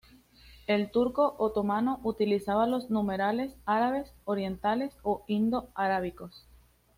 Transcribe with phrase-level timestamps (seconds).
[0.65, 6.47] El turco otomano utilizaba los numerales árabes orientales o indo-arábigos.